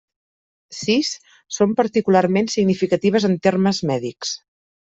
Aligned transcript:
Sis 0.77 1.11
són 1.59 1.77
particularment 1.81 2.51
significatives 2.57 3.31
en 3.33 3.39
termes 3.49 3.87
mèdics. 3.95 4.37